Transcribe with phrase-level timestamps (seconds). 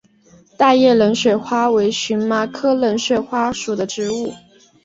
[0.57, 4.33] 大叶冷水花为荨麻科冷水花属的植物。